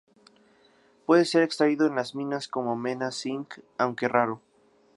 [1.05, 4.41] Puede ser extraído en las minas como mena de cinc, aunque raro.